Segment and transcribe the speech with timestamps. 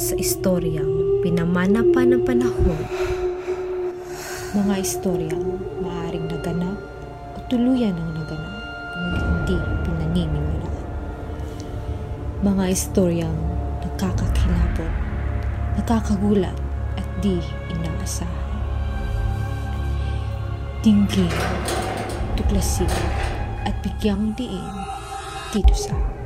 [0.00, 2.80] sa istoryang pinamana pa ng panahon.
[4.56, 6.80] Mga istoryang maaring naganap
[7.36, 8.56] o tuluyan ng naganap
[8.96, 10.88] ngunit hindi pinaniniwalaan.
[12.40, 13.38] Mga istoryang
[13.84, 14.92] nakakakilabot,
[15.76, 16.56] nakakagulat
[16.96, 17.36] at di
[17.68, 18.48] inaasahan.
[20.80, 21.28] Dinggin,
[22.40, 22.88] tuklasin
[23.68, 24.64] at bigyang diin
[25.52, 26.19] dito sa Pala,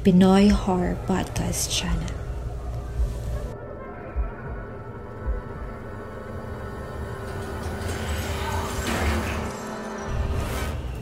[0.00, 2.16] Ipinoy Horror Podcast Channel.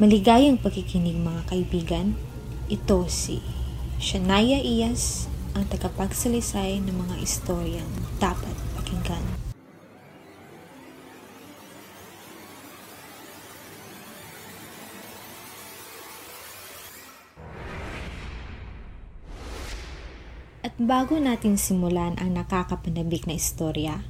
[0.03, 2.19] Maligayang pagkikinig mga kaibigan.
[2.67, 3.39] Ito si
[4.03, 9.38] Shania Iyas, ang tagapagsalisay ng mga istoryang dapat pakinggan.
[20.69, 24.05] At bago natin simulan ang nakakapanabik na istorya,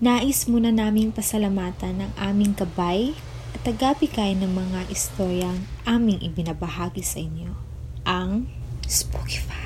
[0.00, 3.12] nais muna naming pasalamatan ng aming gabay
[3.52, 7.52] at tagabigay ng mga istoryang aming ibinabahagi sa inyo,
[8.08, 8.48] ang
[8.88, 9.59] Spookify.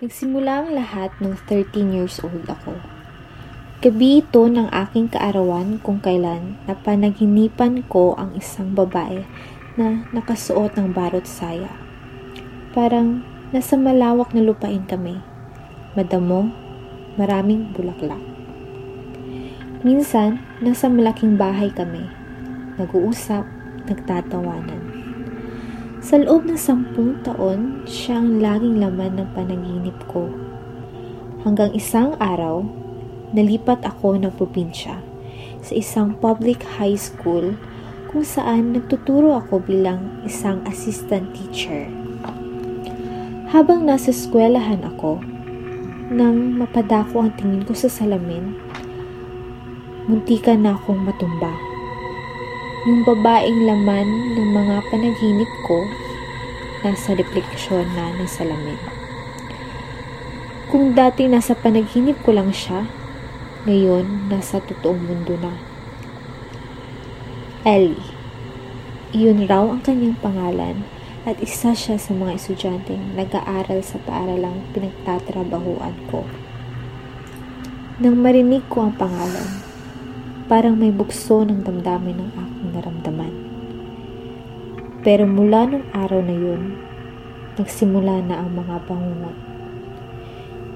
[0.00, 2.72] Nagsimula ang lahat nung 13 years old ako.
[3.84, 9.28] Gabi ito ng aking kaarawan kung kailan napanaginipan ko ang isang babae
[9.76, 11.68] na nakasuot ng barot saya.
[12.72, 13.20] Parang
[13.52, 15.20] nasa malawak na lupain kami.
[15.92, 16.48] Madamo,
[17.20, 18.24] maraming bulaklak.
[19.84, 22.08] Minsan, nasa malaking bahay kami.
[22.80, 23.44] Nag-uusap,
[23.84, 24.89] nagtatawanan.
[26.00, 30.32] Sa loob ng sampung taon, siya ang laging laman ng panaginip ko.
[31.44, 32.64] Hanggang isang araw,
[33.36, 34.96] nalipat ako ng probinsya
[35.60, 37.52] sa isang public high school
[38.08, 41.84] kung saan nagtuturo ako bilang isang assistant teacher.
[43.52, 45.20] Habang nasa eskwelahan ako,
[46.08, 48.56] nang mapadako ang tingin ko sa salamin,
[50.08, 51.52] muntikan na akong matumba.
[52.88, 54.08] Yung babaeng laman
[54.40, 55.84] ng mga panaginip ko
[56.80, 58.80] nasa refleksyon na ng salamin.
[60.70, 62.86] Kung dati nasa panaginip ko lang siya,
[63.66, 65.52] ngayon nasa totoong mundo na.
[67.66, 68.00] Ellie.
[69.10, 70.86] Iyon raw ang kanyang pangalan
[71.28, 76.24] at isa siya sa mga estudyanteng nag-aaral sa paaralang pinagtatrabahuan ko.
[78.00, 79.60] Nang marinig ko ang pangalan,
[80.48, 83.49] parang may bukso ng damdamin ng aking naramdaman.
[85.00, 86.76] Pero mula nung araw na yun,
[87.56, 89.36] nagsimula na ang mga bangungot.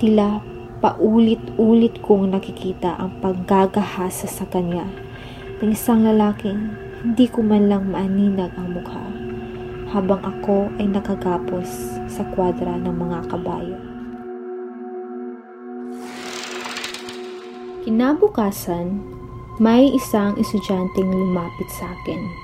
[0.00, 0.40] Tila
[0.84, 4.84] paulit-ulit kong nakikita ang paggagahasa sa kanya
[5.64, 9.04] ng isang lalaking hindi ko man lang maaninag ang mukha
[9.92, 13.78] habang ako ay nakagapos sa kwadra ng mga kabayo.
[17.84, 19.00] Kinabukasan,
[19.60, 22.43] may isang estudyanteng lumapit sa akin.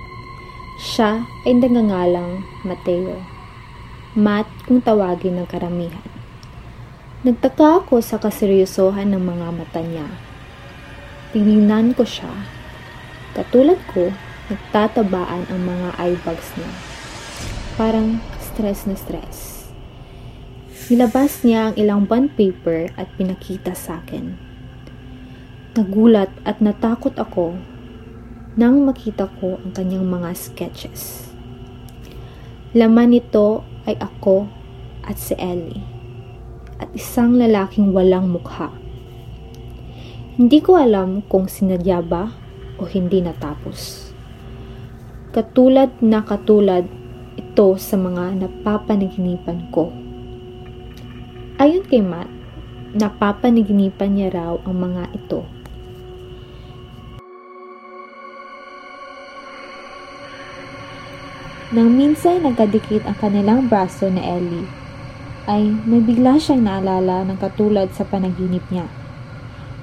[0.80, 3.20] Siya ay nagangalang Mateo.
[4.16, 6.08] Mat kung tawagin ng karamihan.
[7.20, 10.08] Nagtaka ako sa kaseryosohan ng mga mata niya.
[11.36, 12.32] Tinignan ko siya.
[13.36, 14.08] Katulad ko,
[14.48, 16.72] nagtatabaan ang mga eyebags niya.
[17.76, 19.68] Parang stress na stress.
[20.88, 24.32] Nilabas niya ang ilang bond paper at pinakita sa akin.
[25.76, 27.60] Nagulat at natakot ako
[28.58, 31.30] nang makita ko ang kanyang mga sketches.
[32.74, 34.50] Laman nito ay ako
[35.06, 35.78] at si Ellie
[36.82, 38.74] at isang lalaking walang mukha.
[40.34, 42.34] Hindi ko alam kung sinadya ba
[42.80, 44.10] o hindi natapos.
[45.30, 46.90] Katulad na katulad
[47.38, 49.94] ito sa mga napapanaginipan ko.
[51.62, 52.26] Ayon kay Matt,
[52.98, 55.59] napapanaginipan niya raw ang mga ito
[61.70, 64.66] Nang minsan nagkadikit ang kanilang braso na Ellie,
[65.46, 68.90] ay may bigla siyang naalala ng katulad sa panaginip niya.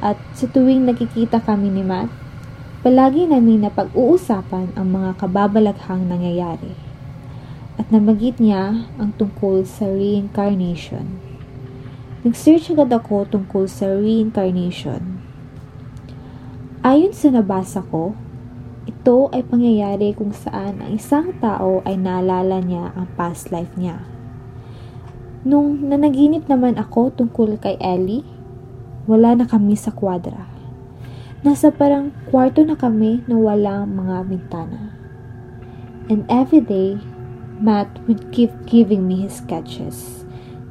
[0.04, 2.12] At sa tuwing nakikita kami ni Matt,
[2.84, 6.76] palagi namin na pag-uusapan ang mga kababalaghang nangyayari.
[7.80, 11.24] At namagit niya ang tungkol sa reincarnation.
[12.28, 15.24] Nag-search agad ako tungkol sa reincarnation.
[16.84, 18.12] Ayon sa nabasa ko,
[18.88, 24.00] ito ay pangyayari kung saan ang isang tao ay naalala niya ang past life niya.
[25.44, 28.24] Nung nanaginip naman ako tungkol kay Ellie,
[29.04, 30.48] wala na kami sa kwadra.
[31.44, 34.96] Nasa parang kwarto na kami na walang mga bintana.
[36.08, 36.96] And every day,
[37.60, 40.24] Matt would keep giving me his sketches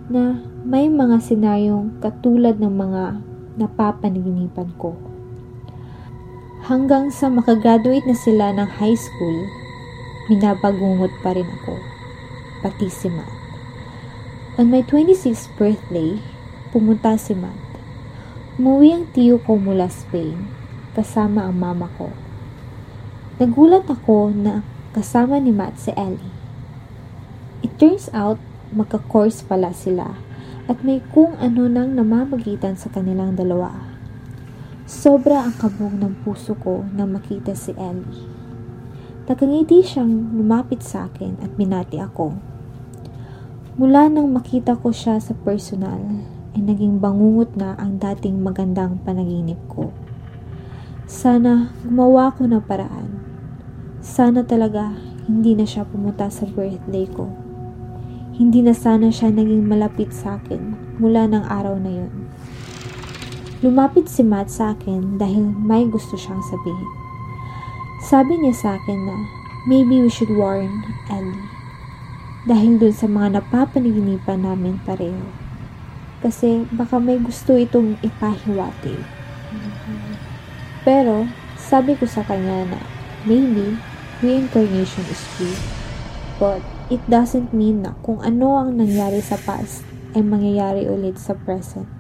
[0.09, 3.03] na may mga senaryong katulad ng mga
[3.61, 5.06] napapaniginipan ko.
[6.67, 9.47] Hanggang sa makagraduate na sila ng high school,
[10.27, 11.79] minabagungot pa rin ako,
[12.59, 13.31] pati si Matt.
[14.59, 16.19] On my 26th birthday,
[16.75, 17.55] pumunta si Matt.
[18.59, 20.51] Umuwi ang tiyo ko mula Spain,
[20.99, 22.11] kasama ang mama ko.
[23.39, 26.35] Nagulat ako na kasama ni Matt si Ellie.
[27.63, 28.43] It turns out,
[28.75, 30.19] magka-course pala sila
[30.67, 33.96] at may kung ano nang namamagitan sa kanilang dalawa.
[34.87, 38.23] Sobra ang kabog ng puso ko na makita si Ellie.
[39.27, 42.39] Nakangiti siyang lumapit sa akin at binati ako.
[43.83, 45.99] Mula nang makita ko siya sa personal,
[46.55, 49.91] ay naging bangungot na ang dating magandang panaginip ko.
[51.11, 53.11] Sana gumawa ko ng paraan.
[53.99, 54.95] Sana talaga
[55.27, 57.27] hindi na siya pumunta sa birthday ko.
[58.39, 62.31] Hindi na sana siya naging malapit sa akin mula ng araw na yun.
[63.65, 66.93] Lumapit si Matt sa akin dahil may gusto siyang sabihin.
[68.05, 69.17] Sabi niya sa akin na
[69.65, 71.49] maybe we should warn Ellie.
[72.45, 75.25] Dahil dun sa mga napapaniginipan namin pareho.
[76.21, 79.01] Kasi baka may gusto itong ipahiwati.
[80.85, 81.25] Pero
[81.57, 82.81] sabi ko sa kanya na
[83.25, 83.81] maybe
[84.21, 85.57] reincarnation is true.
[86.37, 86.61] But
[86.93, 89.81] it doesn't mean na kung ano ang nangyari sa past
[90.13, 91.96] ay mangyayari ulit sa present.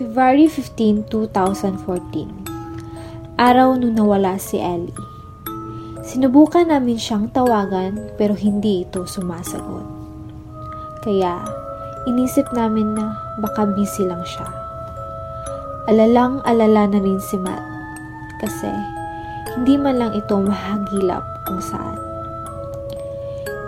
[0.00, 4.96] February 15, 2014 Araw nung nawala si Ellie.
[6.00, 9.84] Sinubukan namin siyang tawagan pero hindi ito sumasagot.
[11.04, 11.44] Kaya
[12.08, 13.12] inisip namin na
[13.44, 14.48] baka busy lang siya.
[15.84, 17.60] Alalang alala na rin si Matt
[18.40, 18.72] kasi
[19.52, 22.00] hindi man lang ito mahagilap kung saan.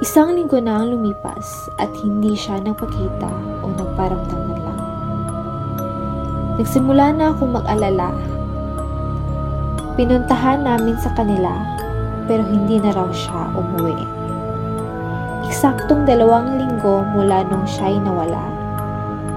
[0.01, 3.29] Isang linggo na ang lumipas at hindi siya nagpakita
[3.61, 4.42] o nagparamdam.
[6.61, 8.13] Nagsimula na akong mag-alala.
[9.97, 11.53] Pinuntahan namin sa kanila
[12.29, 13.97] pero hindi na raw siya umuwi.
[15.49, 18.45] Eksaktong dalawang linggo mula nung siya'y nawala.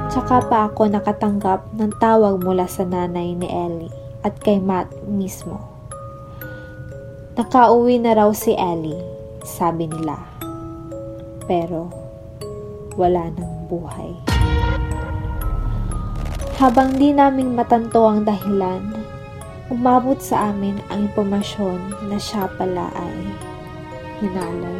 [0.07, 3.91] Tsaka pa ako nakatanggap ng tawag mula sa nanay ni Ellie
[4.23, 5.59] at kay Matt mismo.
[7.35, 8.95] Nakauwi na raw si Ellie,
[9.43, 10.15] sabi nila.
[11.51, 11.91] Pero
[12.95, 14.34] wala nang buhay.
[16.55, 18.79] Habang di naming matanto ang dahilan,
[19.67, 23.27] umabot sa amin ang impormasyon na siya pala ay
[24.23, 24.79] hinalay.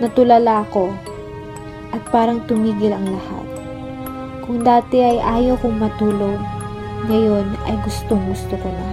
[0.00, 0.96] Natulala ako
[1.92, 3.46] at parang tumigil ang lahat.
[4.48, 6.40] Kung dati ay ayaw kong matulog,
[7.04, 8.88] ngayon ay gustong gusto ko na.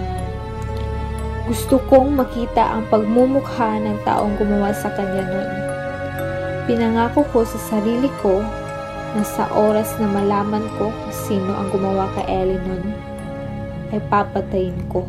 [1.48, 5.50] Gusto kong makita ang pagmumukha ng taong gumawa sa kanya noon.
[6.68, 8.44] Pinangako ko sa sarili ko
[9.18, 12.86] na sa oras na malaman ko kung sino ang gumawa kay Ellie nun,
[13.90, 15.02] ay papatayin ko.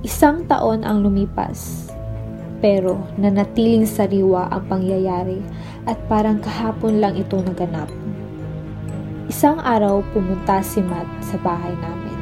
[0.00, 1.92] Isang taon ang lumipas,
[2.64, 5.44] pero nanatiling sariwa ang pangyayari
[5.84, 7.92] at parang kahapon lang ito naganap.
[9.28, 12.16] Isang araw pumunta si Matt sa bahay namin.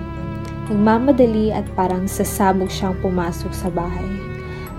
[0.66, 4.10] Nagmamadali at parang sasabog siyang pumasok sa bahay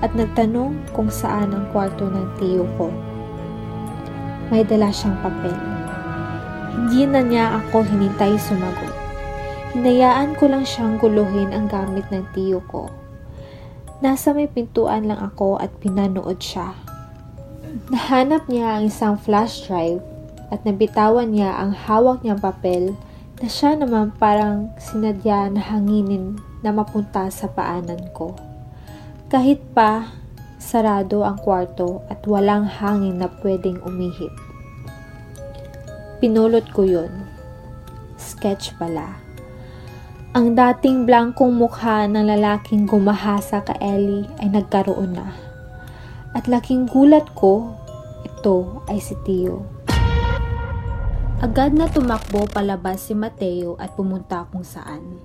[0.03, 2.91] at nagtanong kung saan ang kwarto ng tiyo ko
[4.47, 5.55] may dala siyang papel.
[6.77, 8.95] Hindi na niya ako hinintay sumagot.
[9.75, 12.87] Hinayaan ko lang siyang guluhin ang gamit ng tiyo ko.
[13.99, 16.77] Nasa may pintuan lang ako at pinanood siya.
[17.91, 19.99] Nahanap niya ang isang flash drive
[20.47, 22.95] at nabitawan niya ang hawak niyang papel
[23.37, 28.33] na siya naman parang sinadya na hanginin na mapunta sa paanan ko.
[29.27, 30.09] Kahit pa
[30.67, 34.35] sarado ang kwarto at walang hangin na pwedeng umihip.
[36.19, 37.23] Pinulot ko yun.
[38.19, 39.15] Sketch pala.
[40.35, 45.31] Ang dating blankong mukha ng lalaking gumahasa ka Ellie ay nagkaroon na.
[46.35, 47.71] At laking gulat ko,
[48.27, 49.63] ito ay si Tio.
[51.39, 55.21] Agad na tumakbo palabas si Mateo at pumunta kung saan.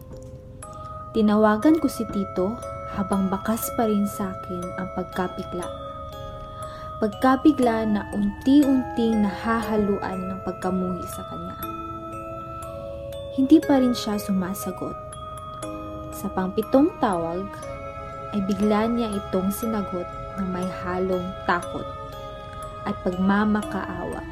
[1.12, 5.64] Tinawagan ko si Tito habang bakas pa rin sa akin ang pagkapikla.
[7.02, 11.58] pagkabigla na unti-unting nahahaluan ng pagkamuhi sa kanya.
[13.34, 14.94] Hindi pa rin siya sumasagot.
[16.14, 17.42] Sa pangpitong tawag,
[18.30, 20.06] ay bigla niya itong sinagot
[20.38, 21.84] na may halong takot
[22.86, 24.22] at pagmamakaawa.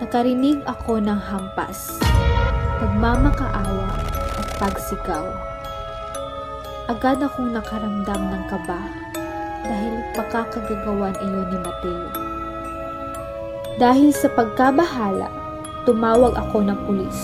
[0.00, 2.00] Nakarinig ako ng hampas,
[2.80, 3.90] pagmamakaawa
[4.38, 5.47] at pagsigaw.
[6.88, 8.80] Agad akong nakaramdam ng kaba
[9.60, 12.08] dahil pakakagagawan iyon ni Mateo.
[13.76, 15.28] Dahil sa pagkabahala,
[15.84, 17.20] tumawag ako ng pulis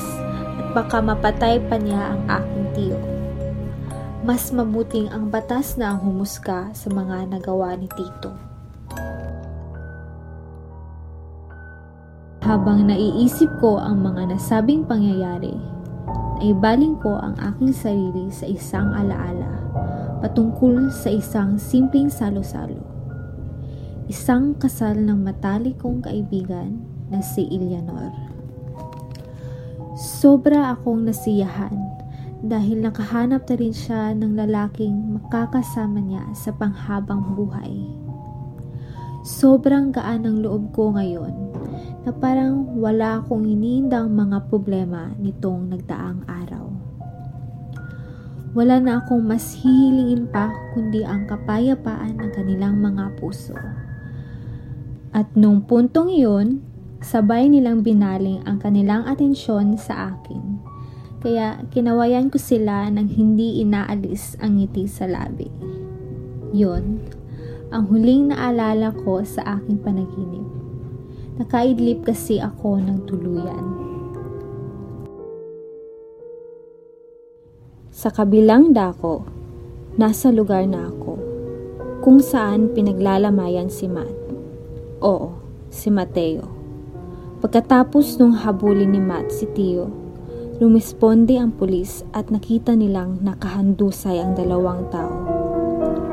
[0.61, 2.99] at baka mapatay pa niya ang aking tiyo.
[4.21, 8.37] Mas mabuting ang batas na ang humusga sa mga nagawa ni Tito.
[12.44, 15.56] Habang naiisip ko ang mga nasabing pangyayari,
[16.45, 19.65] ay baling ko ang aking sarili sa isang alaala
[20.21, 22.85] patungkol sa isang simpleng salo-salo.
[24.13, 28.13] Isang kasal ng matalik kong kaibigan na si Eleanor.
[29.97, 31.81] Sobra akong nasiyahan
[32.45, 37.89] dahil nakahanap na rin siya ng lalaking makakasama niya sa panghabang buhay.
[39.25, 41.53] Sobrang gaan ng loob ko ngayon
[42.04, 46.68] na parang wala akong iniindang mga problema nitong nagdaang araw.
[48.54, 53.56] Wala na akong mas hihilingin pa kundi ang kapayapaan ng kanilang mga puso.
[55.11, 56.62] At nung puntong iyon,
[57.02, 60.62] sabay nilang binaling ang kanilang atensyon sa akin.
[61.18, 65.50] Kaya kinawayan ko sila nang hindi inaalis ang ngiti sa labi.
[66.54, 67.02] Yon,
[67.75, 70.53] ang huling naalala ko sa aking panaginip.
[71.35, 73.64] Nakaidlip kasi ako ng tuluyan.
[77.91, 79.26] Sa kabilang dako,
[79.99, 81.19] nasa lugar na ako,
[82.07, 84.14] kung saan pinaglalamayan si Matt.
[85.03, 85.35] Oo,
[85.75, 86.47] si Mateo.
[87.43, 89.91] Pagkatapos nung habulin ni Matt si Tio,
[90.62, 95.19] lumisponde ang pulis at nakita nilang nakahandusay ang dalawang tao.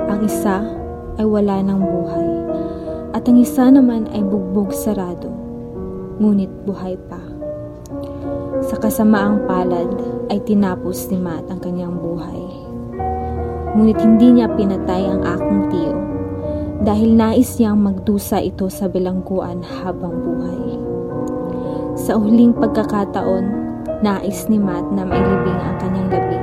[0.10, 0.66] Ang isa
[1.22, 2.31] ay wala ng buhay
[3.12, 5.27] at ang isa naman ay bugbog sarado,
[6.20, 7.20] ngunit buhay pa.
[8.65, 9.89] Sa kasamaang palad
[10.32, 12.41] ay tinapos ni Matt ang kanyang buhay.
[13.75, 15.94] Ngunit hindi niya pinatay ang aking tiyo
[16.82, 20.63] dahil nais niyang magdusa ito sa bilangguan habang buhay.
[22.00, 23.46] Sa huling pagkakataon,
[24.00, 26.41] nais ni Matt na mailibing ang kanyang labi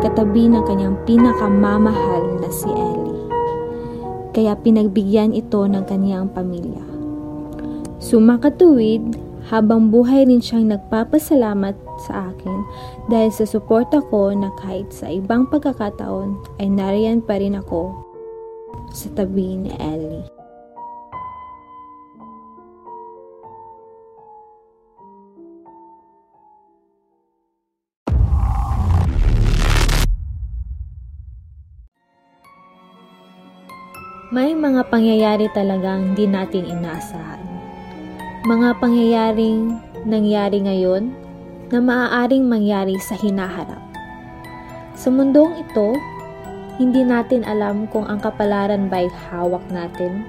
[0.00, 2.99] katabi ng kanyang pinakamamahal na si Ellie.
[4.30, 6.82] Kaya pinagbigyan ito ng kanyang pamilya.
[7.98, 9.18] Sumakatuwid,
[9.50, 11.74] habang buhay rin siyang nagpapasalamat
[12.06, 12.58] sa akin
[13.10, 17.90] dahil sa suporta ko na kahit sa ibang pagkakataon ay nariyan pa rin ako
[18.94, 20.29] sa tabi ni Ellie.
[34.30, 37.50] May mga pangyayari talagang hindi natin inaasahan
[38.40, 39.76] mga pangyayaring
[40.08, 41.12] nangyari ngayon
[41.68, 43.84] na maaaring mangyari sa hinaharap.
[44.96, 45.92] Sa mundong ito,
[46.80, 50.24] hindi natin alam kung ang kapalaran ba'y hawak natin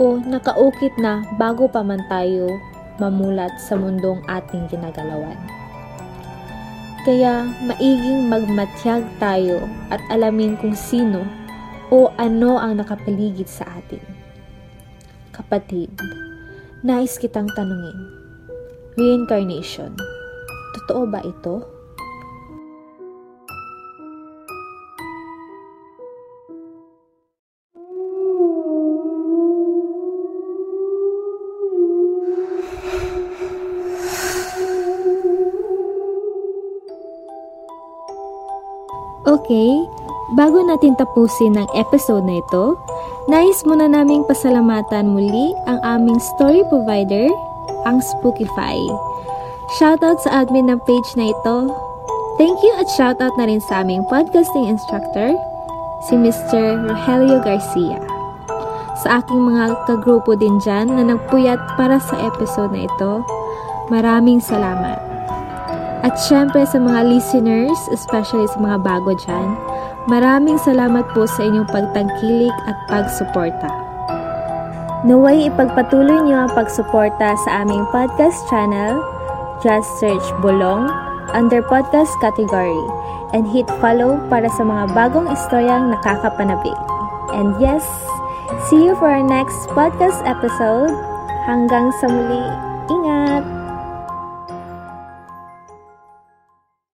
[0.00, 2.48] o nakaukit na bago pa man tayo
[2.96, 5.36] mamulat sa mundong ating ginagalawan.
[7.04, 11.28] Kaya maiging magmatyag tayo at alamin kung sino
[11.94, 14.02] o ano ang nakapaligid sa atin.
[15.30, 15.94] Kapatid,
[16.82, 17.96] Nais kitang tanungin.
[18.98, 19.94] Reincarnation.
[20.74, 21.62] Totoo ba ito?
[39.24, 40.03] Okay,
[40.34, 42.78] bago natin tapusin ang episode na ito,
[43.24, 47.24] Nais muna naming pasalamatan muli ang aming story provider,
[47.88, 48.76] ang Spookify.
[49.80, 51.72] Shoutout sa admin ng page na ito.
[52.36, 55.32] Thank you at shoutout na rin sa aming podcasting instructor,
[56.04, 56.84] si Mr.
[56.84, 57.96] Rogelio Garcia.
[59.00, 63.24] Sa aking mga kagrupo din dyan na nagpuyat para sa episode na ito,
[63.88, 65.13] maraming salamat.
[66.04, 69.56] At syempre sa mga listeners, especially sa mga bago dyan,
[70.04, 73.72] Maraming salamat po sa inyong pagtangkilik at pagsuporta.
[75.00, 79.00] Naway ipagpatuloy niyo ang pagsuporta sa aming podcast channel.
[79.64, 80.92] Just search Bulong
[81.32, 82.84] under podcast category
[83.32, 86.76] and hit follow para sa mga bagong istoryang nakakapanabik.
[87.32, 87.80] And yes,
[88.68, 90.92] See you for our next podcast episode.
[91.48, 92.73] Hanggang sa muli.